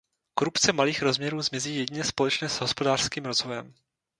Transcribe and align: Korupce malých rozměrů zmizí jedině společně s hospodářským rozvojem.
Korupce 0.33 0.71
malých 0.73 1.01
rozměrů 1.01 1.41
zmizí 1.41 1.75
jedině 1.75 2.03
společně 2.03 2.49
s 2.49 2.59
hospodářským 2.61 3.25
rozvojem. 3.25 3.73